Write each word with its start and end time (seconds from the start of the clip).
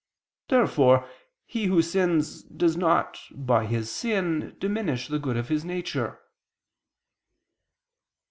Therefore 0.49 1.07
he 1.45 1.65
who 1.65 1.83
sins, 1.83 2.41
does 2.45 2.75
not, 2.75 3.19
by 3.35 3.67
his 3.67 3.91
sin, 3.91 4.55
diminish 4.57 5.07
the 5.07 5.19
good 5.19 5.37
of 5.37 5.49
his 5.49 5.63
nature. 5.63 6.19